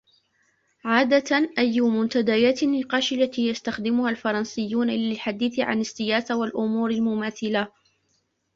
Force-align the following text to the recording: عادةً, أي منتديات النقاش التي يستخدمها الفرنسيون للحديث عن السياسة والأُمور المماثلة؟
عادةً, 0.85 1.49
أي 1.57 1.81
منتديات 1.81 2.63
النقاش 2.63 3.13
التي 3.13 3.47
يستخدمها 3.47 4.09
الفرنسيون 4.09 4.87
للحديث 4.89 5.59
عن 5.59 5.79
السياسة 5.79 6.35
والأُمور 6.37 6.91
المماثلة؟ 6.91 7.71